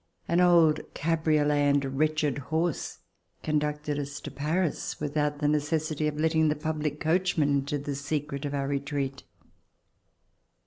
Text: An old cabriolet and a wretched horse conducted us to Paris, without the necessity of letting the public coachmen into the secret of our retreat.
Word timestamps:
An 0.27 0.41
old 0.41 0.79
cabriolet 0.95 1.61
and 1.69 1.85
a 1.85 1.89
wretched 1.91 2.39
horse 2.39 3.01
conducted 3.43 3.99
us 3.99 4.19
to 4.21 4.31
Paris, 4.31 4.99
without 4.99 5.37
the 5.37 5.47
necessity 5.47 6.07
of 6.07 6.19
letting 6.19 6.47
the 6.47 6.55
public 6.55 6.99
coachmen 6.99 7.49
into 7.59 7.77
the 7.77 7.93
secret 7.93 8.43
of 8.43 8.55
our 8.55 8.67
retreat. 8.67 9.21